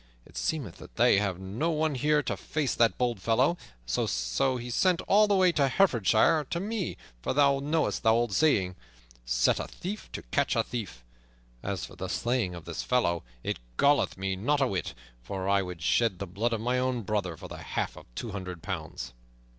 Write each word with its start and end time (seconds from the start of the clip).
It 0.25 0.35
seemeth 0.35 0.77
that 0.77 0.95
they 0.95 1.19
have 1.19 1.39
no 1.39 1.69
one 1.69 1.93
here 1.93 2.23
to 2.23 2.35
face 2.35 2.73
that 2.73 2.97
bold 2.97 3.21
fellow, 3.21 3.49
and 3.51 3.59
so 3.85 4.07
sent 4.07 4.99
all 5.01 5.27
the 5.27 5.35
way 5.35 5.51
to 5.51 5.67
Herefordshire, 5.67 6.39
and 6.39 6.49
to 6.49 6.59
me, 6.59 6.97
for 7.21 7.33
thou 7.35 7.59
knowest 7.59 8.01
the 8.01 8.11
old 8.11 8.33
saying, 8.33 8.75
'Set 9.25 9.59
a 9.59 9.67
thief 9.67 10.11
to 10.13 10.23
catch 10.23 10.55
a 10.55 10.63
thief.' 10.63 11.03
As 11.61 11.85
for 11.85 11.95
the 11.95 12.07
slaying 12.07 12.55
of 12.55 12.65
this 12.65 12.81
fellow, 12.81 13.21
it 13.43 13.59
galleth 13.77 14.17
me 14.17 14.35
not 14.35 14.59
a 14.59 14.65
whit, 14.65 14.95
for 15.21 15.47
I 15.47 15.61
would 15.61 15.83
shed 15.83 16.17
the 16.17 16.25
blood 16.25 16.53
of 16.53 16.61
my 16.61 16.79
own 16.79 17.03
brother 17.03 17.37
for 17.37 17.47
the 17.47 17.57
half 17.57 17.95
of 17.95 18.07
two 18.15 18.31
hundred 18.31 18.63
pounds." 18.63 19.13